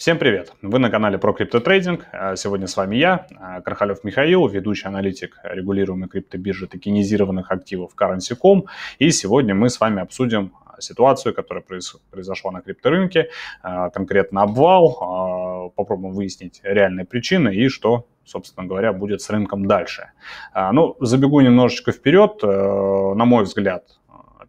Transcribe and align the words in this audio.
Всем 0.00 0.16
привет! 0.16 0.54
Вы 0.62 0.78
на 0.78 0.88
канале 0.88 1.18
про 1.18 1.34
криптотрейдинг. 1.34 2.06
А, 2.10 2.34
сегодня 2.34 2.66
с 2.66 2.74
вами 2.74 2.96
я, 2.96 3.26
а, 3.36 3.60
Кархалев 3.60 4.02
Михаил, 4.02 4.48
ведущий 4.48 4.88
аналитик 4.88 5.38
регулируемой 5.44 6.08
криптобиржи 6.08 6.66
токенизированных 6.68 7.50
активов 7.50 7.92
Currency.com. 7.94 8.64
И 8.98 9.10
сегодня 9.10 9.54
мы 9.54 9.68
с 9.68 9.78
вами 9.78 10.00
обсудим 10.00 10.54
ситуацию, 10.78 11.34
которая 11.34 11.62
произошла 12.10 12.50
на 12.50 12.62
крипторынке, 12.62 13.28
а, 13.62 13.90
конкретно 13.90 14.40
обвал, 14.40 15.70
попробуем 15.76 16.14
выяснить 16.14 16.62
реальные 16.62 17.04
причины 17.04 17.54
и 17.54 17.68
что 17.68 18.06
собственно 18.24 18.66
говоря, 18.66 18.92
будет 18.92 19.22
с 19.22 19.28
рынком 19.28 19.66
дальше. 19.66 20.12
Ну, 20.54 20.96
забегу 21.00 21.40
немножечко 21.40 21.90
вперед. 21.90 22.38
Э, 22.44 23.14
на 23.16 23.24
мой 23.24 23.42
взгляд, 23.42 23.99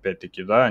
опять-таки, 0.01 0.43
да, 0.43 0.69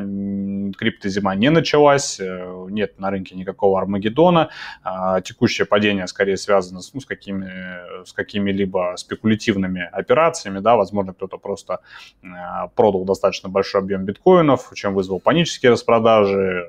криптозима 0.77 1.35
не 1.37 1.51
началась, 1.51 2.21
э, 2.21 2.67
нет 2.71 2.99
на 2.99 3.11
рынке 3.11 3.37
никакого 3.37 3.79
Армагеддона, 3.79 4.51
а 4.83 5.21
текущее 5.21 5.67
падение 5.67 6.07
скорее 6.07 6.37
связано 6.37 6.81
с, 6.81 6.93
ну, 6.95 7.01
с, 7.01 7.07
какими, 7.07 8.05
с 8.05 8.13
какими-либо 8.13 8.95
спекулятивными 8.97 9.89
операциями, 9.93 10.59
да, 10.59 10.77
возможно, 10.77 11.15
кто-то 11.15 11.39
просто 11.39 11.81
э, 12.23 12.27
продал 12.75 13.05
достаточно 13.05 13.49
большой 13.49 13.81
объем 13.81 14.05
биткоинов, 14.05 14.73
чем 14.75 14.95
вызвал 14.95 15.21
панические 15.21 15.73
распродажи, 15.73 16.67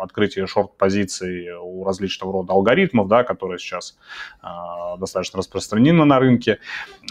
открытие 0.00 0.46
шорт-позиций 0.46 1.52
у 1.60 1.84
различного 1.84 2.32
рода 2.32 2.52
алгоритмов, 2.52 3.08
да, 3.08 3.24
которые 3.24 3.58
сейчас 3.58 3.98
э, 4.42 4.46
достаточно 4.98 5.38
распространены 5.38 6.04
на 6.04 6.18
рынке. 6.18 6.58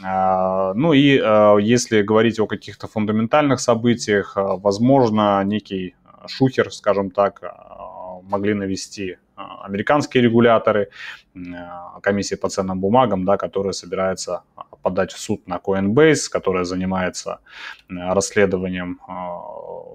Э, 0.04 0.74
ну 0.74 0.94
и 0.94 1.18
э, 1.18 1.58
если 1.62 2.02
говорить 2.02 2.40
о 2.40 2.48
каких-то 2.48 2.88
фундаментальных 2.88 3.60
событиях, 3.60 4.34
возможно, 4.36 5.44
некий 5.44 5.96
шухер, 6.28 6.72
скажем 6.72 7.12
так, 7.12 7.42
могли 8.24 8.54
навести 8.54 9.18
американские 9.36 10.24
регуляторы, 10.24 10.90
комиссия 12.02 12.38
по 12.38 12.50
ценным 12.50 12.80
бумагам, 12.80 13.24
да, 13.24 13.38
которая 13.38 13.74
собирается 13.74 14.42
подать 14.82 15.12
в 15.12 15.20
суд 15.20 15.48
на 15.48 15.58
Coinbase, 15.58 16.30
которая 16.32 16.64
занимается 16.64 17.40
расследованием 17.90 19.00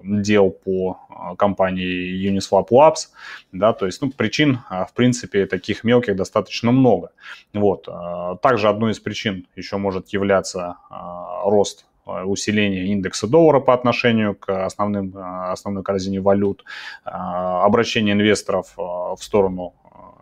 дел 0.04 0.50
по 0.50 0.98
компании 1.38 2.28
Uniswap 2.28 2.68
Labs, 2.70 3.08
да, 3.52 3.72
то 3.72 3.86
есть, 3.86 4.02
ну, 4.02 4.10
причин, 4.10 4.60
в 4.68 4.90
принципе, 4.94 5.46
таких 5.46 5.84
мелких 5.84 6.16
достаточно 6.16 6.72
много. 6.72 7.10
Вот. 7.52 7.88
Также 8.42 8.68
одной 8.68 8.92
из 8.92 9.00
причин 9.00 9.46
еще 9.54 9.76
может 9.76 10.08
являться 10.08 10.76
рост 11.44 11.86
Э, 12.04 12.24
усиление 12.24 12.86
индекса 12.86 13.28
доллара 13.28 13.60
по 13.60 13.74
отношению 13.74 14.34
к 14.34 14.64
основным, 14.64 15.16
э, 15.16 15.50
основной 15.52 15.84
корзине 15.84 16.20
валют, 16.20 16.64
э, 17.04 17.10
обращение 17.10 18.14
инвесторов 18.14 18.74
в 18.76 19.18
сторону 19.20 19.74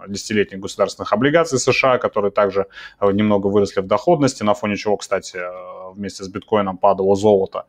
десятилетних 0.09 0.61
государственных 0.61 1.13
облигаций 1.13 1.59
США, 1.59 1.99
которые 1.99 2.31
также 2.31 2.67
немного 3.01 3.49
выросли 3.49 3.81
в 3.81 3.87
доходности, 3.87 4.43
на 4.43 4.55
фоне 4.55 4.77
чего, 4.77 4.97
кстати, 4.97 5.39
вместе 5.95 6.25
с 6.25 6.29
биткоином 6.29 6.79
падало 6.79 7.17
золото. 7.17 7.67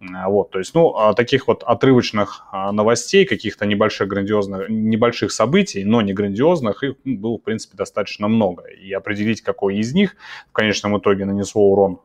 Вот, 0.00 0.50
то 0.50 0.58
есть, 0.58 0.74
ну, 0.74 1.12
таких 1.16 1.48
вот 1.48 1.62
отрывочных 1.62 2.46
новостей, 2.72 3.24
каких-то 3.24 3.66
небольших 3.66 4.08
грандиозных, 4.08 4.68
небольших 4.68 5.32
событий, 5.32 5.84
но 5.84 6.02
не 6.02 6.12
грандиозных, 6.12 6.82
их 6.82 6.94
было, 7.04 7.38
в 7.38 7.42
принципе, 7.42 7.76
достаточно 7.76 8.28
много. 8.28 8.64
И 8.64 8.92
определить, 8.92 9.42
какой 9.42 9.76
из 9.76 9.92
них 9.94 10.16
в 10.50 10.52
конечном 10.52 10.98
итоге 10.98 11.24
нанесло 11.24 11.62
урон 11.62 12.00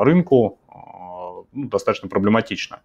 рынку, 0.00 0.58
ну, 1.52 1.68
достаточно 1.68 2.08
проблематично. 2.08 2.80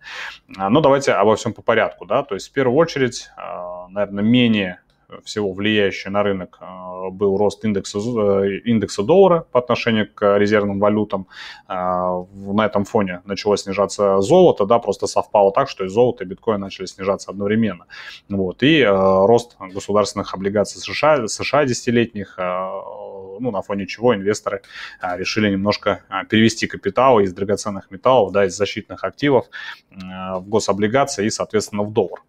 А, 0.57 0.69
но 0.69 0.79
давайте 0.79 1.13
обо 1.13 1.35
всем 1.35 1.53
по 1.53 1.61
порядку. 1.61 2.05
Да? 2.05 2.23
То 2.23 2.35
есть 2.35 2.49
в 2.49 2.51
первую 2.51 2.77
очередь, 2.77 3.29
а, 3.35 3.87
наверное, 3.89 4.23
менее 4.23 4.81
всего 5.23 5.53
влияющий 5.53 6.11
на 6.11 6.23
рынок 6.23 6.57
а, 6.59 7.09
был 7.09 7.37
рост 7.37 7.63
индекса, 7.65 7.99
э, 7.99 8.59
индекса 8.65 9.03
доллара 9.03 9.45
по 9.51 9.59
отношению 9.59 10.07
к 10.13 10.37
резервным 10.37 10.79
валютам. 10.79 11.27
На 11.67 12.65
этом 12.65 12.85
фоне 12.85 13.21
началось 13.25 13.63
снижаться 13.63 14.21
золото, 14.21 14.65
да, 14.65 14.79
просто 14.79 15.07
совпало 15.07 15.51
так, 15.51 15.69
что 15.69 15.85
и 15.85 15.87
золото, 15.87 16.23
и 16.23 16.27
биткоин 16.27 16.59
начали 16.59 16.85
снижаться 16.85 17.31
одновременно. 17.31 17.85
Вот. 18.29 18.63
И 18.63 18.83
рост 18.83 19.57
государственных 19.59 20.33
облигаций 20.33 20.79
США, 20.81 21.27
США 21.27 21.65
десятилетних 21.65 22.37
ну, 22.37 23.51
на 23.51 23.61
фоне 23.61 23.87
чего 23.87 24.15
инвесторы 24.15 24.61
решили 25.01 25.49
немножко 25.49 26.03
перевести 26.29 26.67
капитал 26.67 27.19
из 27.19 27.33
драгоценных 27.33 27.91
металлов, 27.91 28.31
да, 28.31 28.45
из 28.45 28.55
защитных 28.55 29.03
активов 29.03 29.45
в 29.91 30.43
гособлигации 30.47 31.25
и, 31.25 31.29
соответственно, 31.29 31.83
в 31.83 31.93
доллар. 31.93 32.21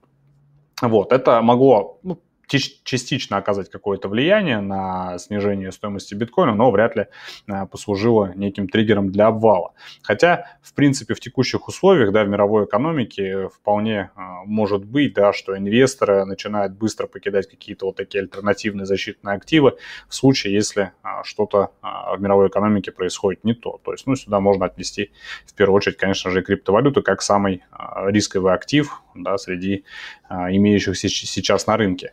Вот, 0.82 1.12
это 1.12 1.42
могло 1.42 1.98
ну, 2.02 2.18
частично 2.58 3.36
оказать 3.36 3.70
какое-то 3.70 4.08
влияние 4.08 4.60
на 4.60 5.18
снижение 5.18 5.72
стоимости 5.72 6.14
биткоина, 6.14 6.54
но 6.54 6.70
вряд 6.70 6.96
ли 6.96 7.06
э, 7.46 7.66
послужило 7.66 8.32
неким 8.34 8.68
триггером 8.68 9.10
для 9.10 9.28
обвала. 9.28 9.72
Хотя, 10.02 10.46
в 10.62 10.74
принципе, 10.74 11.14
в 11.14 11.20
текущих 11.20 11.68
условиях, 11.68 12.12
да, 12.12 12.24
в 12.24 12.28
мировой 12.28 12.64
экономике 12.64 13.48
вполне 13.48 14.10
э, 14.16 14.20
может 14.44 14.84
быть, 14.84 15.14
да, 15.14 15.32
что 15.32 15.56
инвесторы 15.56 16.24
начинают 16.24 16.72
быстро 16.72 17.06
покидать 17.06 17.48
какие-то 17.48 17.86
вот 17.86 17.96
такие 17.96 18.22
альтернативные 18.22 18.86
защитные 18.86 19.36
активы 19.36 19.76
в 20.08 20.14
случае, 20.14 20.54
если 20.54 20.92
э, 21.02 21.08
что-то 21.24 21.70
в 21.82 22.20
мировой 22.20 22.48
экономике 22.48 22.92
происходит 22.92 23.44
не 23.44 23.54
то. 23.54 23.80
То 23.84 23.92
есть, 23.92 24.06
ну, 24.06 24.16
сюда 24.16 24.40
можно 24.40 24.66
отнести 24.66 25.10
в 25.46 25.54
первую 25.54 25.76
очередь, 25.76 25.96
конечно 25.96 26.30
же, 26.30 26.42
криптовалюту 26.42 27.02
как 27.02 27.22
самый 27.22 27.62
рисковый 28.06 28.52
актив, 28.52 29.02
да, 29.14 29.38
среди 29.38 29.84
имеющихся 30.30 31.08
сейчас 31.08 31.66
на 31.66 31.76
рынке. 31.76 32.12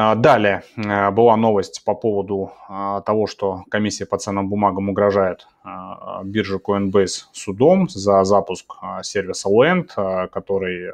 А, 0.00 0.14
далее 0.14 0.62
была 0.76 1.36
новость 1.36 1.82
по 1.84 1.92
поводу 1.92 2.52
а, 2.68 3.00
того, 3.00 3.26
что 3.26 3.64
комиссия 3.68 4.06
по 4.06 4.16
ценным 4.16 4.48
бумагам 4.48 4.88
угрожает 4.90 5.48
а, 5.64 6.22
бирже 6.22 6.60
Coinbase 6.64 7.24
судом 7.32 7.88
за 7.88 8.22
запуск 8.22 8.76
сервиса 9.02 9.48
Land, 9.48 10.28
который 10.28 10.92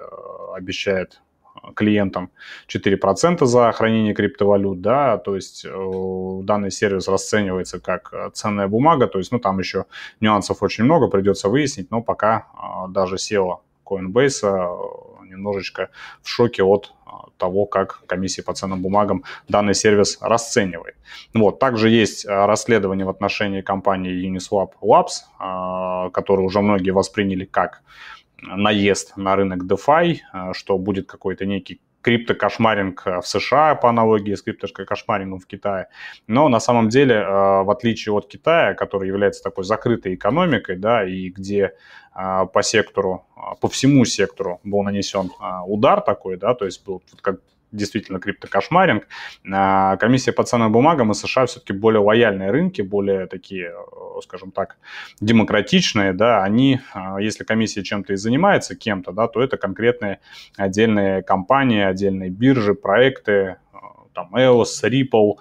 обещает 0.54 1.20
клиентам 1.74 2.30
4% 2.68 3.44
за 3.46 3.72
хранение 3.72 4.14
криптовалют, 4.14 4.80
да, 4.80 5.18
то 5.18 5.36
есть 5.36 5.64
э, 5.64 6.40
данный 6.42 6.70
сервис 6.70 7.08
расценивается 7.08 7.80
как 7.80 8.12
ценная 8.34 8.68
бумага, 8.68 9.06
то 9.06 9.18
есть, 9.18 9.32
ну, 9.32 9.38
там 9.38 9.58
еще 9.58 9.86
нюансов 10.20 10.62
очень 10.62 10.84
много, 10.84 11.08
придется 11.08 11.48
выяснить, 11.48 11.90
но 11.90 12.02
пока 12.02 12.48
даже 12.88 13.16
SEO 13.16 13.60
Coinbase 13.84 14.42
немножечко 15.24 15.90
в 16.22 16.28
шоке 16.28 16.62
от 16.62 16.92
того, 17.36 17.66
как 17.66 18.02
комиссия 18.06 18.42
по 18.42 18.54
ценным 18.54 18.82
бумагам 18.82 19.24
данный 19.48 19.74
сервис 19.74 20.18
расценивает. 20.20 20.96
Вот. 21.32 21.58
Также 21.58 21.88
есть 21.88 22.26
расследование 22.26 23.04
в 23.04 23.10
отношении 23.10 23.60
компании 23.60 24.28
Uniswap 24.28 24.72
Labs, 24.82 26.10
которое 26.10 26.42
уже 26.42 26.60
многие 26.60 26.90
восприняли 26.90 27.44
как 27.44 27.82
наезд 28.42 29.16
на 29.16 29.36
рынок 29.36 29.64
DeFi, 29.64 30.18
что 30.52 30.78
будет 30.78 31.06
какой-то 31.06 31.46
некий 31.46 31.80
криптокошмаринг 32.02 33.06
в 33.06 33.22
США 33.22 33.74
по 33.76 33.88
аналогии 33.88 34.34
с 34.34 34.42
криптокошмарингом 34.42 35.38
в 35.38 35.46
Китае. 35.46 35.88
Но 36.26 36.50
на 36.50 36.60
самом 36.60 36.90
деле, 36.90 37.24
в 37.24 37.70
отличие 37.70 38.12
от 38.12 38.28
Китая, 38.28 38.74
который 38.74 39.08
является 39.08 39.42
такой 39.42 39.64
закрытой 39.64 40.14
экономикой, 40.14 40.76
да, 40.76 41.08
и 41.08 41.30
где 41.30 41.72
по 42.12 42.60
сектору, 42.62 43.24
по 43.60 43.68
всему 43.68 44.04
сектору 44.04 44.60
был 44.64 44.82
нанесен 44.82 45.30
удар 45.66 46.02
такой, 46.02 46.36
да, 46.36 46.54
то 46.54 46.66
есть 46.66 46.84
был 46.84 47.02
как 47.22 47.40
действительно 47.74 48.20
криптокошмаринг. 48.20 49.06
Комиссия 49.42 50.32
по 50.32 50.44
ценным 50.44 50.72
бумагам 50.72 51.10
и 51.10 51.14
США 51.14 51.46
все-таки 51.46 51.72
более 51.72 52.00
лояльные 52.00 52.50
рынки, 52.50 52.82
более 52.82 53.26
такие, 53.26 53.72
скажем 54.22 54.50
так, 54.50 54.76
демократичные, 55.20 56.12
да, 56.12 56.42
они, 56.42 56.80
если 57.18 57.44
комиссия 57.44 57.82
чем-то 57.82 58.12
и 58.12 58.16
занимается 58.16 58.76
кем-то, 58.76 59.12
да, 59.12 59.28
то 59.28 59.42
это 59.42 59.56
конкретные 59.56 60.20
отдельные 60.56 61.22
компании, 61.22 61.82
отдельные 61.82 62.30
биржи, 62.30 62.74
проекты, 62.74 63.56
там 64.14 64.34
EOS, 64.34 64.84
Ripple, 64.84 65.34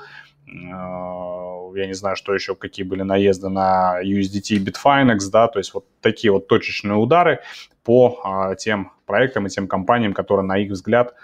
я 1.75 1.87
не 1.87 1.93
знаю, 1.93 2.15
что 2.15 2.33
еще, 2.33 2.55
какие 2.55 2.85
были 2.85 3.01
наезды 3.01 3.49
на 3.49 3.99
USDT 4.03 4.55
и 4.55 4.63
Bitfinex, 4.63 5.29
да, 5.31 5.47
то 5.47 5.59
есть 5.59 5.73
вот 5.73 5.85
такие 6.01 6.31
вот 6.31 6.47
точечные 6.47 6.95
удары 6.95 7.39
по 7.83 8.19
а, 8.23 8.55
тем 8.55 8.91
проектам 9.05 9.47
и 9.47 9.49
тем 9.49 9.67
компаниям, 9.67 10.13
которые, 10.13 10.45
на 10.45 10.57
их 10.57 10.71
взгляд, 10.71 11.15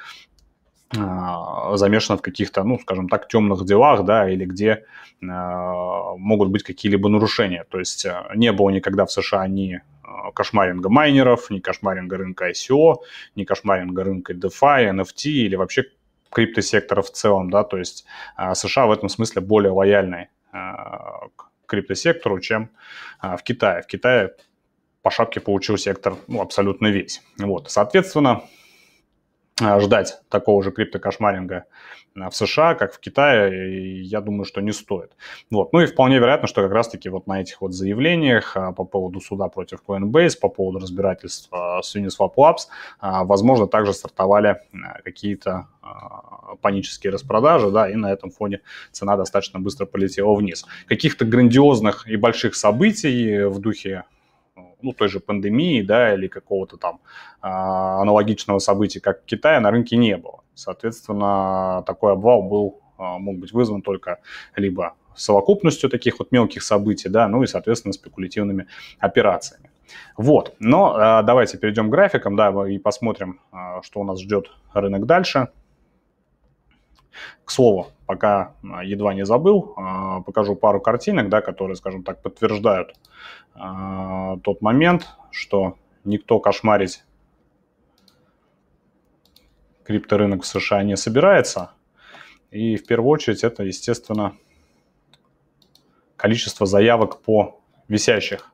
а, 0.97 1.75
замешаны 1.77 2.17
в 2.17 2.21
каких-то, 2.21 2.63
ну, 2.63 2.79
скажем 2.79 3.09
так, 3.09 3.27
темных 3.27 3.65
делах, 3.65 4.05
да, 4.05 4.29
или 4.29 4.45
где 4.45 4.85
а, 5.21 6.15
могут 6.15 6.49
быть 6.49 6.63
какие-либо 6.63 7.09
нарушения. 7.09 7.65
То 7.69 7.79
есть 7.79 8.05
а, 8.05 8.31
не 8.35 8.51
было 8.51 8.69
никогда 8.69 9.05
в 9.05 9.11
США 9.11 9.47
ни 9.47 9.81
а, 10.03 10.31
кошмаринга 10.31 10.89
майнеров, 10.89 11.49
ни 11.49 11.59
кошмаринга 11.59 12.17
рынка 12.17 12.49
ICO, 12.49 12.97
ни 13.35 13.43
кошмаринга 13.43 14.03
рынка 14.03 14.33
DeFi, 14.33 14.91
NFT 14.91 15.29
или 15.29 15.55
вообще 15.55 15.85
криптосектора 16.31 17.01
в 17.01 17.11
целом, 17.11 17.49
да, 17.49 17.63
то 17.63 17.77
есть 17.77 18.05
а, 18.35 18.55
США 18.55 18.87
в 18.87 18.91
этом 18.91 19.09
смысле 19.09 19.41
более 19.41 19.71
лояльный 19.71 20.29
а, 20.51 21.27
к 21.35 21.49
криптосектору, 21.65 22.39
чем 22.39 22.69
а, 23.19 23.37
в 23.37 23.43
Китае. 23.43 23.81
В 23.83 23.87
Китае 23.87 24.33
по 25.01 25.11
шапке 25.11 25.39
получил 25.39 25.77
сектор 25.77 26.15
ну, 26.27 26.41
абсолютно 26.41 26.87
весь. 26.87 27.21
Вот. 27.37 27.69
Соответственно, 27.69 28.43
ждать 29.59 30.21
такого 30.29 30.63
же 30.63 30.71
криптокошмаринга 30.71 31.65
в 32.15 32.31
США, 32.31 32.75
как 32.75 32.93
в 32.93 32.99
Китае, 32.99 34.01
я 34.01 34.19
думаю, 34.19 34.43
что 34.43 34.61
не 34.61 34.71
стоит. 34.71 35.11
Вот. 35.51 35.71
Ну 35.73 35.81
и 35.81 35.85
вполне 35.85 36.17
вероятно, 36.17 36.47
что 36.47 36.63
как 36.63 36.71
раз-таки 36.71 37.07
вот 37.07 37.27
на 37.27 37.39
этих 37.39 37.61
вот 37.61 37.73
заявлениях 37.73 38.57
по 38.75 38.83
поводу 38.83 39.21
суда 39.21 39.47
против 39.47 39.79
Coinbase, 39.87 40.37
по 40.41 40.49
поводу 40.49 40.79
разбирательства 40.79 41.79
с 41.83 41.95
Uniswap 41.95 42.33
Labs, 42.35 42.67
возможно, 43.01 43.67
также 43.67 43.93
стартовали 43.93 44.57
какие-то 45.03 45.67
панические 46.61 47.13
распродажи, 47.13 47.69
да, 47.71 47.89
и 47.89 47.95
на 47.95 48.11
этом 48.11 48.31
фоне 48.31 48.61
цена 48.91 49.15
достаточно 49.15 49.59
быстро 49.59 49.85
полетела 49.85 50.33
вниз. 50.35 50.65
Каких-то 50.87 51.25
грандиозных 51.25 52.07
и 52.07 52.15
больших 52.15 52.55
событий 52.55 53.45
в 53.45 53.59
духе 53.59 54.03
ну, 54.81 54.93
той 54.93 55.09
же 55.09 55.19
пандемии, 55.19 55.81
да, 55.81 56.13
или 56.13 56.27
какого-то 56.27 56.77
там 56.77 56.99
а, 57.41 58.01
аналогичного 58.01 58.59
события, 58.59 58.99
как 58.99 59.23
в 59.23 59.25
Китае, 59.25 59.59
на 59.59 59.71
рынке 59.71 59.97
не 59.97 60.17
было. 60.17 60.43
Соответственно, 60.55 61.83
такой 61.85 62.13
обвал 62.13 62.43
был, 62.43 62.81
а, 62.97 63.17
мог 63.17 63.37
быть 63.37 63.53
вызван 63.53 63.81
только 63.81 64.19
либо 64.55 64.95
совокупностью 65.15 65.89
таких 65.89 66.19
вот 66.19 66.31
мелких 66.31 66.63
событий, 66.63 67.09
да, 67.09 67.27
ну 67.27 67.43
и, 67.43 67.47
соответственно, 67.47 67.93
спекулятивными 67.93 68.67
операциями. 68.99 69.69
Вот, 70.17 70.55
но 70.59 70.95
а, 70.95 71.23
давайте 71.23 71.57
перейдем 71.57 71.87
к 71.87 71.91
графикам, 71.91 72.35
да, 72.35 72.51
и 72.67 72.77
посмотрим, 72.77 73.41
а, 73.51 73.81
что 73.81 74.01
у 74.01 74.03
нас 74.03 74.21
ждет 74.21 74.51
рынок 74.73 75.05
дальше. 75.05 75.49
К 77.43 77.51
слову, 77.51 77.87
пока 78.05 78.53
едва 78.83 79.13
не 79.13 79.25
забыл, 79.25 79.75
покажу 80.25 80.55
пару 80.55 80.79
картинок, 80.79 81.27
да, 81.27 81.41
которые, 81.41 81.75
скажем 81.75 82.03
так, 82.03 82.21
подтверждают 82.21 82.93
а, 83.59 84.37
тот 84.37 84.61
момент, 84.61 85.07
что 85.31 85.77
никто 86.05 86.39
кошмарить 86.39 87.03
крипторынок 89.83 90.43
в 90.43 90.47
США 90.47 90.83
не 90.83 90.95
собирается. 90.95 91.71
И 92.51 92.77
в 92.77 92.85
первую 92.85 93.09
очередь 93.09 93.43
это, 93.43 93.63
естественно, 93.63 94.37
количество 96.15 96.65
заявок 96.65 97.21
по 97.21 97.59
висящих 97.87 98.51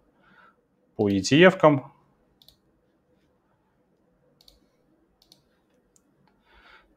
по 0.95 1.09
ETF-кам, 1.09 1.91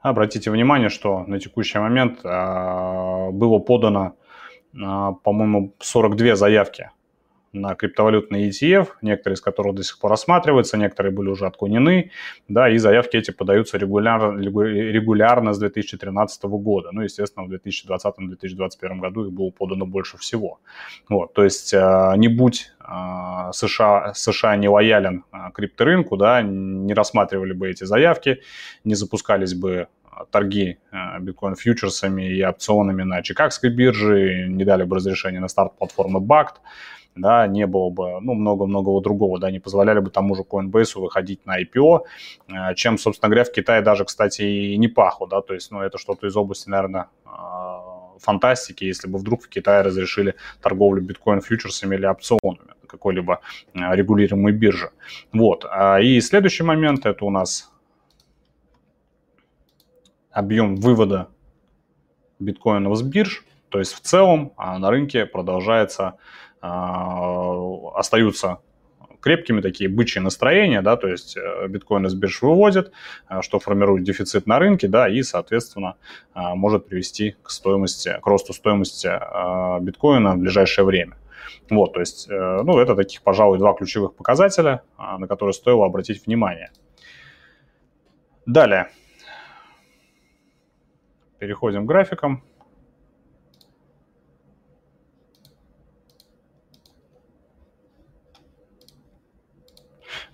Обратите 0.00 0.50
внимание, 0.50 0.88
что 0.90 1.24
на 1.26 1.40
текущий 1.40 1.78
момент 1.78 2.24
э, 2.24 3.30
было 3.32 3.58
подано, 3.58 4.16
э, 4.72 4.76
по-моему, 4.76 5.74
42 5.80 6.36
заявки 6.36 6.90
на 7.52 7.74
криптовалютный 7.74 8.48
ETF, 8.48 8.88
некоторые 9.02 9.34
из 9.34 9.40
которых 9.40 9.74
до 9.74 9.82
сих 9.82 9.98
пор 9.98 10.10
рассматриваются, 10.10 10.76
некоторые 10.76 11.12
были 11.12 11.28
уже 11.28 11.46
отклонены, 11.46 12.10
да, 12.48 12.68
и 12.68 12.78
заявки 12.78 13.16
эти 13.16 13.30
подаются 13.30 13.78
регулярно, 13.78 14.38
регулярно 14.38 15.52
с 15.52 15.58
2013 15.58 16.44
года. 16.44 16.90
Ну, 16.92 17.02
естественно, 17.02 17.46
в 17.46 17.52
2020-2021 17.52 18.98
году 19.00 19.26
их 19.26 19.32
было 19.32 19.50
подано 19.50 19.86
больше 19.86 20.18
всего. 20.18 20.60
Вот, 21.08 21.32
то 21.32 21.44
есть, 21.44 21.72
э, 21.72 22.12
не 22.16 22.28
будь 22.28 22.70
э, 22.80 23.52
США, 23.52 24.12
США 24.14 24.56
не 24.56 24.68
лоялен 24.68 25.24
э, 25.32 25.36
крипторынку, 25.54 26.16
да, 26.16 26.42
не 26.42 26.94
рассматривали 26.94 27.52
бы 27.52 27.70
эти 27.70 27.84
заявки, 27.84 28.42
не 28.84 28.94
запускались 28.94 29.54
бы 29.54 29.88
торги 30.30 30.78
биткоин-фьючерсами 31.20 32.22
и 32.22 32.42
опционами 32.42 33.04
на 33.04 33.22
Чикагской 33.22 33.70
бирже, 33.70 34.46
не 34.48 34.64
дали 34.64 34.82
бы 34.82 34.96
разрешение 34.96 35.40
на 35.40 35.46
старт 35.48 35.78
платформы 35.78 36.18
BACT, 36.18 36.54
да, 37.20 37.46
не 37.46 37.66
было 37.66 37.90
бы, 37.90 38.20
ну, 38.20 38.34
много-много 38.34 39.00
другого, 39.00 39.38
да, 39.38 39.50
не 39.50 39.58
позволяли 39.60 40.00
бы 40.00 40.10
тому 40.10 40.34
же 40.34 40.42
Coinbase 40.42 41.00
выходить 41.00 41.44
на 41.46 41.60
IPO, 41.62 42.00
э, 42.48 42.74
чем, 42.74 42.98
собственно 42.98 43.28
говоря, 43.28 43.44
в 43.44 43.52
Китае 43.52 43.82
даже, 43.82 44.04
кстати, 44.04 44.42
и 44.42 44.76
не 44.76 44.88
пахло, 44.88 45.28
да, 45.28 45.40
то 45.40 45.54
есть, 45.54 45.70
ну, 45.70 45.80
это 45.80 45.98
что-то 45.98 46.26
из 46.26 46.36
области, 46.36 46.68
наверное, 46.68 47.06
э, 47.26 47.28
фантастики, 48.18 48.84
если 48.84 49.08
бы 49.08 49.18
вдруг 49.18 49.42
в 49.42 49.48
Китае 49.48 49.82
разрешили 49.82 50.34
торговлю 50.62 51.02
биткоин-фьючерсами 51.02 51.94
или 51.94 52.06
опционами 52.06 52.78
какой-либо 52.88 53.40
э, 53.74 53.94
регулируемой 53.94 54.52
биржи. 54.52 54.90
Вот. 55.32 55.64
А, 55.70 56.00
и 56.00 56.20
следующий 56.20 56.64
момент– 56.64 57.06
это 57.06 57.24
у 57.24 57.30
нас 57.30 57.70
объем 60.30 60.76
вывода 60.76 61.28
биткоинов 62.38 62.96
с 62.96 63.02
бирж. 63.02 63.44
То 63.68 63.78
есть 63.78 63.92
в 63.92 64.00
целом 64.00 64.52
а, 64.56 64.78
на 64.78 64.90
рынке 64.90 65.26
продолжается 65.26 66.14
остаются 66.60 68.58
крепкими 69.20 69.60
такие 69.60 69.90
бычьи 69.90 70.20
настроения, 70.20 70.82
да, 70.82 70.96
то 70.96 71.08
есть 71.08 71.36
э, 71.36 71.66
биткоин 71.68 72.06
из 72.06 72.14
бирж 72.14 72.42
выводит, 72.42 72.92
э, 73.28 73.40
что 73.42 73.58
формирует 73.58 74.04
дефицит 74.04 74.46
на 74.46 74.58
рынке, 74.58 74.88
да, 74.88 75.08
и, 75.08 75.22
соответственно, 75.22 75.96
а, 76.34 76.54
может 76.54 76.86
привести 76.86 77.36
к 77.42 77.50
стоимости, 77.50 78.16
к 78.20 78.26
росту 78.26 78.52
стоимости 78.52 79.08
а, 79.10 79.80
биткоина 79.80 80.34
в 80.34 80.38
ближайшее 80.38 80.84
время. 80.84 81.16
Вот, 81.70 81.94
то 81.94 82.00
есть, 82.00 82.28
э, 82.30 82.62
ну, 82.62 82.78
это 82.78 82.94
таких, 82.94 83.22
пожалуй, 83.22 83.58
два 83.58 83.74
ключевых 83.74 84.14
показателя, 84.14 84.82
на 84.96 85.26
которые 85.26 85.52
стоило 85.52 85.86
обратить 85.86 86.24
внимание. 86.24 86.70
Далее. 88.46 88.88
Переходим 91.38 91.84
к 91.84 91.88
графикам. 91.88 92.42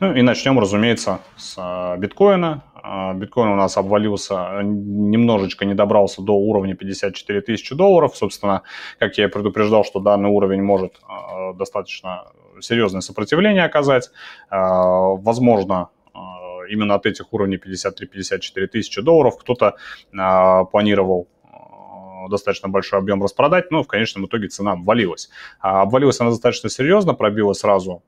Ну 0.05 0.13
и 0.15 0.21
начнем, 0.21 0.59
разумеется, 0.59 1.21
с 1.35 1.55
а, 1.57 1.97
биткоина. 1.97 2.63
А, 2.75 3.15
биткоин 3.15 3.49
у 3.49 3.57
нас 3.57 3.79
обвалился, 3.79 4.61
немножечко 4.63 5.65
не 5.65 5.73
добрался 5.73 6.21
до 6.21 6.33
уровня 6.33 6.75
54 6.75 7.41
тысячи 7.41 7.75
долларов. 7.75 8.15
Собственно, 8.15 8.65
как 8.99 9.17
я 9.17 9.25
и 9.25 9.29
предупреждал, 9.29 9.83
что 9.83 10.01
данный 10.01 10.29
уровень 10.29 10.63
может 10.63 11.01
а, 11.09 11.55
достаточно 11.55 12.27
серьезное 12.61 13.01
сопротивление 13.01 13.65
оказать. 13.65 14.11
Возможно, 14.51 15.89
именно 16.69 16.95
от 16.95 17.07
этих 17.07 17.33
уровней 17.33 17.57
53-54 17.57 18.67
тысячи 18.67 19.01
долларов 19.01 19.39
кто-то 19.39 19.77
планировал 20.71 21.29
достаточно 22.29 22.69
большой 22.69 22.99
объем 22.99 23.23
распродать, 23.23 23.71
но 23.71 23.83
в 23.83 23.87
конечном 23.87 24.27
итоге 24.27 24.49
цена 24.49 24.73
обвалилась. 24.73 25.31
Обвалилась 25.61 26.21
она 26.21 26.31
достаточно 26.31 26.71
серьезно, 26.71 27.15
пробила 27.15 27.53
сразу 27.53 28.03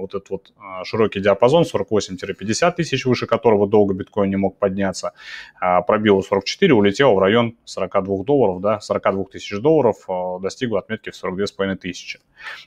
вот 0.00 0.14
этот 0.14 0.30
вот 0.30 0.52
а, 0.58 0.84
широкий 0.84 1.20
диапазон 1.20 1.64
48-50 1.64 2.72
тысяч, 2.72 3.04
выше 3.06 3.26
которого 3.26 3.68
долго 3.68 3.94
биткоин 3.94 4.30
не 4.30 4.36
мог 4.36 4.58
подняться, 4.58 5.12
а, 5.60 5.82
пробил 5.82 6.22
44, 6.22 6.74
улетел 6.74 7.14
в 7.14 7.18
район 7.18 7.56
42 7.64 8.24
долларов, 8.24 8.60
да, 8.60 8.80
42 8.80 9.24
тысяч 9.24 9.58
долларов, 9.60 9.96
а, 10.08 10.38
достиг 10.38 10.72
отметки 10.74 11.10
в 11.10 11.14
42,5 11.14 11.76
тысячи. 11.76 12.20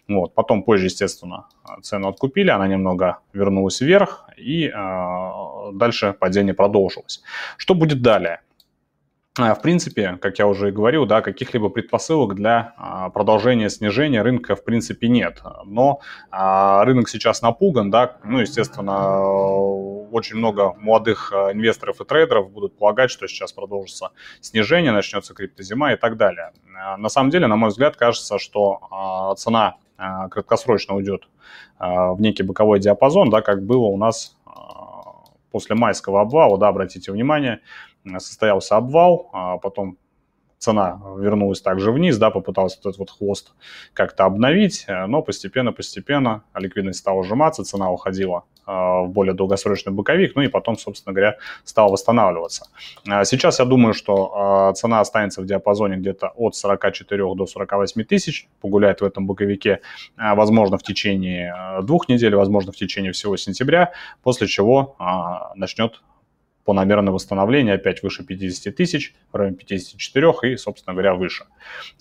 Вот. 0.08 0.34
Потом 0.34 0.64
позже, 0.64 0.86
естественно, 0.86 1.48
цену 1.82 2.10
откупили, 2.10 2.50
она 2.50 2.68
немного 2.68 3.20
вернулась 3.34 3.82
вверх, 3.82 4.28
и 4.38 4.72
дальше 5.74 6.16
падение 6.20 6.54
продолжилось. 6.54 7.22
Что 7.58 7.76
будет 7.76 8.02
далее? 8.02 8.42
А, 9.40 9.56
в 9.56 9.62
принципе, 9.62 10.18
как 10.22 10.40
я 10.40 10.48
уже 10.48 10.70
и 10.70 10.72
говорил, 10.74 11.06
да, 11.06 11.22
каких-либо 11.22 11.70
предпосылок 11.70 12.36
для 12.36 12.74
а, 12.76 13.10
продолжения 13.10 13.70
снижения 13.70 14.22
рынка 14.24 14.58
в 14.58 14.66
принципе 14.66 15.08
нет. 15.08 15.42
Но 15.64 16.02
а, 16.32 16.84
рынок 16.84 17.08
сейчас 17.08 17.42
напуган, 17.42 17.90
да, 17.90 18.18
ну, 18.26 18.40
естественно, 18.40 19.20
очень 20.12 20.36
много 20.36 20.74
молодых 20.78 21.32
инвесторов 21.32 22.02
и 22.02 22.04
трейдеров 22.04 22.52
будут 22.52 22.78
полагать, 22.78 23.10
что 23.10 23.26
сейчас 23.28 23.54
продолжится 23.54 24.10
снижение, 24.42 24.92
начнется 24.92 25.34
криптозима 25.34 25.94
и 25.94 25.96
так 25.96 26.18
далее. 26.18 26.52
На 26.98 27.08
самом 27.08 27.30
деле, 27.30 27.48
на 27.48 27.56
мой 27.56 27.70
взгляд, 27.70 27.96
кажется, 27.96 28.38
что 28.38 29.36
цена 29.38 29.78
краткосрочно 29.96 30.96
уйдет 30.96 31.30
в 31.80 32.18
некий 32.20 32.44
боковой 32.44 32.82
диапазон, 32.82 33.30
да, 33.30 33.42
как 33.42 33.64
было 33.64 33.86
у 33.86 33.96
нас 33.96 34.36
после 35.52 35.76
майского 35.76 36.22
обвала, 36.22 36.58
да, 36.58 36.68
обратите 36.70 37.12
внимание, 37.12 37.62
состоялся 38.18 38.78
обвал, 38.78 39.30
а 39.34 39.58
потом 39.58 39.98
цена 40.62 41.02
вернулась 41.18 41.60
также 41.62 41.92
вниз, 41.92 42.18
да, 42.18 42.30
попытался 42.30 42.80
этот 42.80 42.98
вот 43.00 43.10
хвост 43.10 43.54
как-то 43.94 44.26
обновить, 44.26 44.86
но 45.08 45.24
постепенно-постепенно 45.24 46.44
ликвидность 46.54 47.00
стала 47.00 47.24
сжиматься, 47.24 47.64
цена 47.64 47.92
уходила 47.92 48.44
а, 48.66 49.02
в 49.02 49.10
более 49.10 49.34
долгосрочный 49.34 49.92
боковик, 49.92 50.36
ну 50.36 50.44
и 50.44 50.48
потом, 50.48 50.78
собственно 50.78 51.14
говоря, 51.14 51.38
стала 51.64 51.92
восстанавливаться. 51.92 52.68
А 53.08 53.26
сейчас 53.26 53.58
я 53.58 53.66
думаю, 53.66 53.96
что 53.96 54.72
цена 54.76 55.00
останется 55.00 55.42
в 55.42 55.48
диапазоне 55.48 55.98
где-то 55.98 56.28
от 56.36 56.56
44 56.56 57.36
до 57.36 57.48
48 57.48 58.04
тысяч, 58.04 58.48
погуляет 58.62 59.02
в 59.02 59.04
этом 59.04 59.26
боковике, 59.26 59.82
возможно, 60.16 60.78
в 60.78 60.84
течение 60.84 61.82
двух 61.82 62.08
недель, 62.08 62.36
возможно, 62.36 62.72
в 62.72 62.76
течение 62.76 63.14
всего 63.14 63.36
сентября, 63.36 63.94
после 64.22 64.46
чего 64.46 64.96
начнет 65.56 66.02
планомерное 66.66 67.12
восстановление 67.12 67.76
опять 67.76 68.04
выше 68.04 68.24
50 68.24 68.76
тысяч, 68.76 69.14
в 69.32 69.36
районе 69.36 69.56
54 69.56 70.54
и, 70.54 70.58
собственно 70.58 70.94
говоря, 70.94 71.16
выше. 71.16 71.46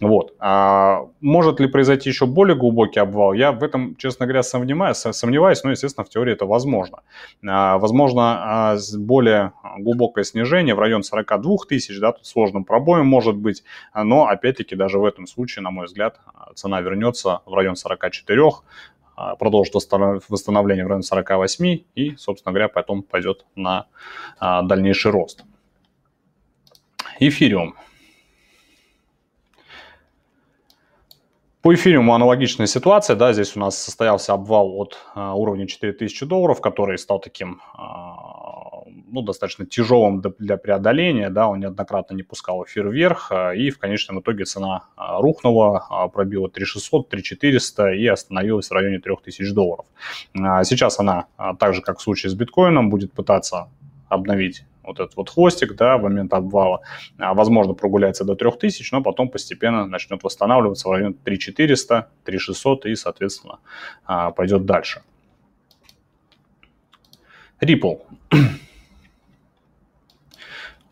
Вот. 0.01 0.35
А 0.39 1.07
может 1.21 1.61
ли 1.61 1.69
произойти 1.69 2.11
еще 2.11 2.27
более 2.27 2.57
глубокий 2.57 3.01
обвал? 3.01 3.33
Я 3.33 3.53
в 3.53 3.63
этом, 3.63 3.97
честно 3.97 4.27
говоря, 4.27 4.43
сомневаюсь, 4.43 4.97
сомневаюсь 4.97 5.63
но, 5.65 5.71
естественно, 5.71 6.05
в 6.05 6.09
теории 6.09 6.33
это 6.33 6.47
возможно. 6.47 7.01
А, 7.47 7.79
возможно, 7.79 8.73
а, 8.73 8.77
более 8.99 9.53
глубокое 9.79 10.25
снижение 10.25 10.75
в 10.75 10.79
район 10.79 11.03
42 11.03 11.57
тысяч, 11.69 11.99
да, 11.99 12.13
тут 12.13 12.27
сложным 12.27 12.65
пробоем 12.65 13.07
может 13.07 13.37
быть, 13.37 13.65
но, 13.95 14.27
опять-таки, 14.27 14.77
даже 14.77 14.99
в 14.99 15.05
этом 15.05 15.27
случае, 15.27 15.63
на 15.63 15.71
мой 15.71 15.87
взгляд, 15.87 16.21
цена 16.55 16.81
вернется 16.81 17.41
в 17.47 17.55
район 17.55 17.77
44, 17.77 18.43
а, 18.43 19.00
продолжит 19.39 19.75
восстановление 19.75 20.85
в 20.85 20.89
районе 20.89 21.03
48 21.03 21.85
и, 21.95 22.17
собственно 22.17 22.53
говоря, 22.53 22.69
потом 22.69 23.03
пойдет 23.03 23.45
на 23.55 23.87
а, 24.39 24.63
дальнейший 24.63 25.11
рост. 25.11 25.45
Эфириум. 27.19 27.75
По 31.63 31.75
эфириуму 31.75 32.15
аналогичная 32.15 32.67
ситуация, 32.67 33.17
да, 33.17 33.35
здесь 33.35 33.55
у 33.55 33.61
нас 33.61 33.77
состоялся 33.79 34.33
обвал 34.33 34.73
от 34.81 34.97
а, 35.15 35.35
уровня 35.35 35.67
4000 35.67 36.25
долларов, 36.25 36.61
который 36.63 36.97
стал 36.97 37.19
таким 37.19 37.61
ну, 39.13 39.23
достаточно 39.23 39.67
тяжелым 39.67 40.23
для 40.39 40.57
преодоления, 40.57 41.31
да, 41.31 41.49
он 41.49 41.61
неоднократно 41.61 42.15
не 42.15 42.23
пускал 42.23 42.65
эфир 42.65 42.89
вверх, 42.89 43.33
а, 43.33 43.53
и 43.53 43.71
в 43.71 43.79
конечном 43.79 44.21
итоге 44.21 44.45
цена 44.45 44.85
а, 44.97 45.21
рухнула, 45.21 45.87
а, 45.91 46.09
пробила 46.09 46.49
3600, 46.49 47.09
3400 47.09 47.93
и 47.93 48.07
остановилась 48.07 48.69
в 48.69 48.73
районе 48.73 48.99
3000 48.99 49.53
долларов. 49.53 49.87
Сейчас 50.35 50.99
она, 50.99 51.27
так 51.59 51.75
же 51.75 51.83
как 51.83 51.99
в 51.99 52.03
случае 52.03 52.31
с 52.31 52.35
биткоином, 52.35 52.91
будет 52.91 53.13
пытаться 53.13 53.69
обновить 54.09 54.65
вот 54.83 54.99
этот 54.99 55.17
вот 55.17 55.31
хвостик, 55.31 55.77
да, 55.77 55.99
в 55.99 56.03
момент 56.03 56.33
обвала, 56.33 56.81
возможно, 57.19 57.75
прогуляется 57.75 58.25
до 58.25 58.35
3000, 58.35 58.95
но 58.95 59.03
потом 59.03 59.29
постепенно 59.29 59.87
начнет 59.87 60.23
восстанавливаться 60.23 60.89
в 60.89 60.93
районе 60.93 61.15
3400, 61.25 62.09
3600 62.25 62.87
и, 62.87 62.95
соответственно, 62.97 63.59
пойдет 64.35 64.65
дальше. 64.65 65.03
Ripple. 67.61 68.01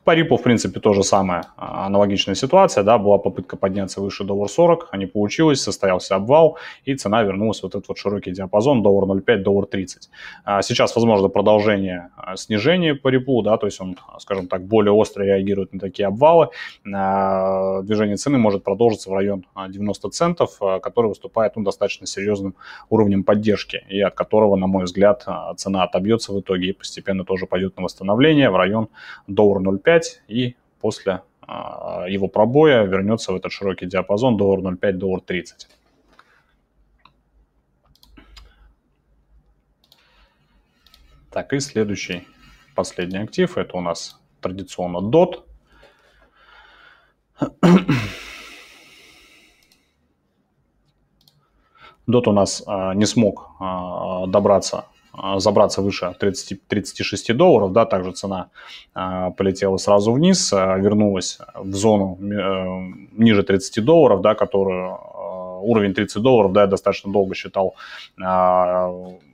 По 0.09 0.17
Ripple, 0.17 0.39
в 0.39 0.43
принципе, 0.43 0.81
то 0.81 0.95
же 0.95 1.03
самое, 1.03 1.43
а, 1.59 1.85
аналогичная 1.85 2.35
ситуация, 2.35 2.83
да, 2.83 2.97
была 2.97 3.19
попытка 3.19 3.59
подняться 3.59 4.01
выше 4.01 4.25
доллар 4.25 4.49
40, 4.49 4.89
а 4.91 4.97
не 4.97 5.05
получилось, 5.05 5.61
состоялся 5.61 6.15
обвал, 6.15 6.57
и 6.87 6.95
цена 6.95 7.23
вернулась 7.23 7.61
в 7.61 7.65
вот 7.65 7.75
этот 7.75 7.89
вот 7.89 7.99
широкий 7.99 8.31
диапазон 8.31 8.83
доллар 8.83 9.05
0,5, 9.05 9.43
доллар 9.43 9.67
30. 9.67 10.09
А 10.45 10.63
сейчас, 10.63 10.97
возможно, 10.97 11.29
продолжение 11.29 12.09
а, 12.17 12.37
снижения 12.37 12.95
по 12.95 13.15
Ripple, 13.15 13.43
да, 13.43 13.59
то 13.59 13.67
есть 13.67 13.83
он, 13.83 13.99
скажем 14.19 14.49
так, 14.49 14.65
более 14.65 14.93
остро 14.93 15.25
реагирует 15.25 15.75
на 15.75 15.79
такие 15.79 16.07
обвалы. 16.07 16.49
Движение 16.85 18.17
цены 18.17 18.39
может 18.39 18.65
продолжиться 18.65 19.11
в 19.11 19.13
район 19.13 19.45
90 19.69 20.09
центов, 20.09 20.59
который 20.81 21.09
выступает 21.09 21.55
ну, 21.57 21.65
достаточно 21.65 22.07
серьезным 22.07 22.55
уровнем 22.89 23.25
поддержки, 23.25 23.85
и 23.91 24.01
от 24.01 24.15
которого, 24.15 24.57
на 24.57 24.69
мой 24.69 24.85
взгляд, 24.85 25.27
цена 25.59 25.83
отобьется 25.83 26.33
в 26.33 26.41
итоге 26.41 26.71
и 26.71 26.73
постепенно 26.73 27.27
тоже 27.27 27.45
пойдет 27.45 27.77
на 27.77 27.83
восстановление 27.83 28.49
в 28.49 28.57
район 28.57 28.89
доллар 29.27 29.61
0,5, 29.61 29.98
0,5 29.99 30.03
и 30.29 30.57
после 30.81 31.23
а, 31.41 32.07
его 32.09 32.29
пробоя 32.29 32.85
вернется 32.85 33.33
в 33.33 33.37
этот 33.37 33.53
широкий 33.53 33.87
диапазон 33.87 34.37
доллар 34.37 34.61
0,5, 34.61 34.93
доллар 34.93 35.21
30. 35.21 35.69
Так, 41.31 41.53
и 41.53 41.61
следующий, 41.61 42.27
последний 42.75 43.19
актив, 43.19 43.59
это 43.59 43.77
у 43.77 43.81
нас 43.81 44.21
традиционно 44.41 44.99
DOT. 44.99 45.45
DOT 52.09 52.29
у 52.29 52.33
нас 52.33 52.63
а, 52.67 52.95
не 52.95 53.07
смог 53.07 53.51
а, 53.61 54.27
добраться 54.27 54.87
забраться 55.37 55.83
выше 55.83 56.15
30, 56.19 56.67
36 56.67 57.37
долларов, 57.37 57.73
да, 57.73 57.87
также 57.87 58.13
цена 58.13 58.51
а, 58.95 59.31
полетела 59.31 59.77
сразу 59.77 60.13
вниз, 60.13 60.53
а, 60.53 60.77
вернулась 60.77 61.39
в 61.55 61.75
зону 61.75 62.19
э, 62.21 62.93
ниже 63.13 63.43
30 63.43 63.85
долларов, 63.85 64.21
да, 64.21 64.35
которую 64.35 64.99
уровень 65.63 65.95
30 65.95 66.23
долларов, 66.23 66.53
да, 66.53 66.63
я 66.63 66.67
достаточно 66.67 67.13
долго 67.13 67.35
считал 67.35 67.75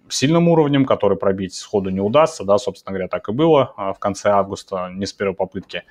сильным 0.08 0.48
уровнем, 0.48 0.84
который 0.84 1.16
пробить 1.16 1.54
сходу 1.54 1.90
не 1.90 2.00
удастся, 2.00 2.44
да, 2.44 2.58
собственно 2.58 2.92
говоря, 2.92 3.08
так 3.08 3.28
и 3.28 3.32
было. 3.32 3.72
А, 3.76 3.92
в 3.92 3.98
конце 3.98 4.30
августа 4.30 4.90
не 4.92 5.06
с 5.06 5.12
первой 5.12 5.34
попытки 5.34 5.84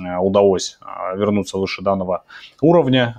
а, 0.00 0.20
удалось 0.20 0.78
а, 0.80 1.14
вернуться 1.14 1.58
выше 1.58 1.82
данного 1.82 2.24
уровня. 2.60 3.14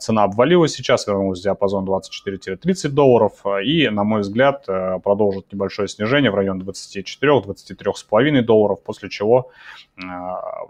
Цена 0.00 0.24
обвалилась 0.24 0.72
сейчас, 0.72 1.06
вернулась 1.06 1.40
в 1.40 1.42
диапазон 1.42 1.84
24-30 1.84 2.88
долларов 2.88 3.32
и, 3.64 3.88
на 3.88 4.04
мой 4.04 4.22
взгляд, 4.22 4.64
продолжит 5.02 5.52
небольшое 5.52 5.88
снижение 5.88 6.30
в 6.30 6.34
район 6.34 6.60
24-23,5 6.62 8.42
долларов, 8.42 8.82
после 8.82 9.08
чего 9.10 9.50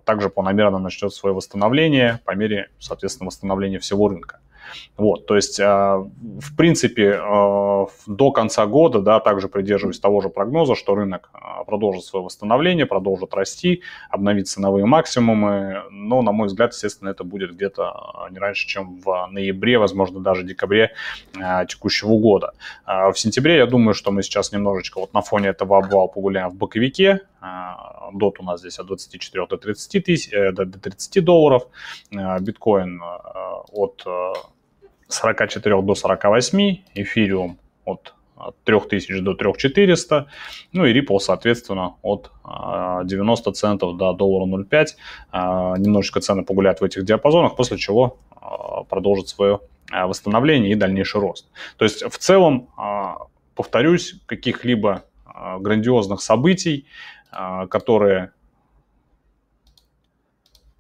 также 0.05 0.29
планомерно 0.31 0.79
начнет 0.79 1.13
свое 1.13 1.35
восстановление 1.35 2.21
по 2.25 2.35
мере, 2.35 2.71
соответственно, 2.79 3.29
восстановления 3.29 3.79
всего 3.79 4.09
рынка. 4.09 4.41
Вот, 4.97 5.27
то 5.27 5.37
есть, 5.37 5.59
а, 5.61 5.99
в 5.99 6.57
принципе, 6.57 7.19
а, 7.21 7.87
до 8.07 8.31
конца 8.31 8.67
года, 8.67 9.01
да, 9.01 9.21
также 9.21 9.49
придерживаюсь 9.49 9.99
того 9.99 10.21
же 10.21 10.29
прогноза, 10.29 10.75
что 10.75 10.95
рынок 10.95 11.31
а, 11.33 11.65
продолжит 11.65 12.05
свое 12.05 12.25
восстановление, 12.25 12.87
продолжит 12.87 13.35
расти, 13.35 13.83
обновить 14.11 14.49
ценовые 14.49 14.87
максимумы, 14.87 15.83
но, 15.91 16.23
на 16.23 16.33
мой 16.33 16.49
взгляд, 16.49 16.73
естественно, 16.73 17.09
это 17.09 17.25
будет 17.25 17.55
где-то 17.55 18.29
не 18.31 18.39
раньше, 18.39 18.67
чем 18.67 19.01
в 19.01 19.29
ноябре, 19.31 19.79
возможно, 19.79 20.21
даже 20.21 20.45
декабре 20.45 20.93
текущего 21.69 22.19
года. 22.19 22.53
В 22.87 23.15
сентябре, 23.15 23.57
я 23.57 23.67
думаю, 23.67 23.95
что 23.95 24.11
мы 24.11 24.23
сейчас 24.23 24.53
немножечко 24.53 25.01
вот 25.01 25.15
на 25.15 25.23
фоне 25.23 25.49
этого 25.49 25.79
обвала 25.79 26.07
погуляем 26.07 26.51
в 26.51 26.55
боковике, 26.55 27.21
дот 28.13 28.41
у 28.41 28.45
нас 28.45 28.61
здесь 28.61 28.79
от 28.79 28.87
24 28.87 29.47
до 29.47 29.57
30, 29.57 30.05
тысяч, 30.05 30.33
э, 30.33 30.53
до 30.53 30.67
30 30.67 31.21
долларов, 31.21 31.67
биткоин 32.11 33.01
от 33.73 34.07
44 35.09 35.83
до 35.83 35.95
48, 35.95 36.79
эфириум 36.95 37.59
от 37.85 38.15
3000 38.65 39.21
до 39.21 39.35
3400, 39.35 40.27
ну 40.73 40.85
и 40.85 40.99
Ripple, 40.99 41.19
соответственно, 41.19 41.97
от 42.03 42.31
90 42.45 43.51
а, 43.51 43.53
центов 43.53 43.97
до 43.97 44.13
доллара 44.13 44.47
0,5. 44.47 44.87
А, 45.31 45.77
немножечко 45.79 46.21
цены 46.21 46.45
погуляют 46.45 46.81
в 46.81 46.85
этих 46.85 47.05
диапазонах, 47.05 47.57
после 47.57 47.79
чего 47.79 48.19
а, 48.31 48.85
продолжит 48.85 49.29
свое 49.29 49.61
восстановление 49.91 50.73
и 50.73 50.75
дальнейший 50.75 51.21
рост. 51.21 51.49
То 51.77 51.85
есть 51.85 52.03
в 52.03 52.17
целом, 52.17 52.71
повторюсь, 53.55 54.15
каких-либо 54.25 55.05
грандиозных 55.59 56.23
событий, 56.23 56.87
которые 57.69 58.33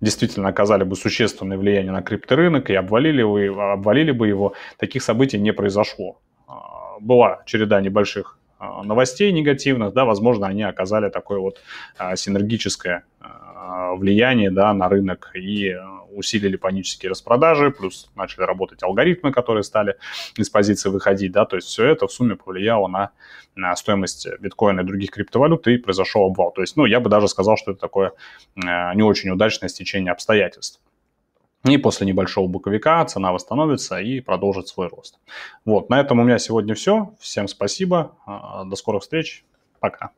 действительно 0.02 0.48
оказали 0.48 0.84
бы 0.84 0.96
существенное 0.96 1.56
влияние 1.56 1.92
на 1.92 2.02
крипторынок 2.02 2.68
и 2.68 2.74
обвалили, 2.74 3.22
бы, 3.22 3.72
обвалили 3.72 4.10
бы 4.10 4.28
его, 4.28 4.54
таких 4.76 5.02
событий 5.02 5.38
не 5.38 5.52
произошло. 5.52 6.20
А, 6.46 6.98
была 7.00 7.42
череда 7.46 7.80
небольших 7.80 8.36
а, 8.36 8.41
новостей 8.84 9.32
негативных, 9.32 9.92
да, 9.92 10.04
возможно, 10.04 10.46
они 10.46 10.62
оказали 10.62 11.10
такое 11.10 11.38
вот 11.38 11.60
а, 11.98 12.16
синергическое 12.16 13.04
влияние 13.96 14.50
да, 14.50 14.74
на 14.74 14.88
рынок 14.88 15.30
и 15.34 15.74
усилили 16.14 16.56
панические 16.56 17.10
распродажи, 17.10 17.70
плюс 17.70 18.10
начали 18.14 18.44
работать 18.44 18.82
алгоритмы, 18.82 19.32
которые 19.32 19.62
стали 19.62 19.96
из 20.36 20.50
позиции 20.50 20.88
выходить, 20.88 21.32
да, 21.32 21.44
то 21.44 21.56
есть 21.56 21.68
все 21.68 21.86
это 21.86 22.06
в 22.06 22.12
сумме 22.12 22.36
повлияло 22.36 22.88
на, 22.88 23.10
на 23.54 23.74
стоимость 23.76 24.28
биткоина 24.40 24.80
и 24.80 24.84
других 24.84 25.10
криптовалют, 25.10 25.66
и 25.66 25.78
произошел 25.78 26.26
обвал. 26.26 26.52
То 26.52 26.60
есть, 26.60 26.76
ну, 26.76 26.84
я 26.84 27.00
бы 27.00 27.08
даже 27.08 27.28
сказал, 27.28 27.56
что 27.56 27.72
это 27.72 27.80
такое 27.80 28.12
э, 28.56 28.60
не 28.94 29.02
очень 29.02 29.30
удачное 29.30 29.68
стечение 29.68 30.12
обстоятельств. 30.12 30.80
И 31.64 31.76
после 31.76 32.06
небольшого 32.06 32.48
боковика 32.48 33.04
цена 33.04 33.32
восстановится 33.32 33.98
и 33.98 34.20
продолжит 34.20 34.66
свой 34.66 34.88
рост. 34.88 35.20
Вот, 35.64 35.90
на 35.90 36.00
этом 36.00 36.18
у 36.18 36.24
меня 36.24 36.38
сегодня 36.38 36.74
все. 36.74 37.14
Всем 37.20 37.46
спасибо. 37.46 38.16
Э, 38.26 38.64
до 38.66 38.74
скорых 38.74 39.02
встреч. 39.02 39.44
Пока. 39.78 40.10